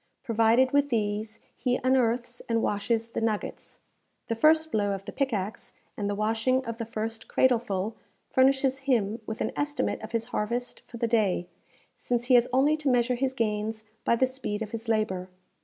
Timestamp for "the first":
4.29-4.71, 6.79-7.27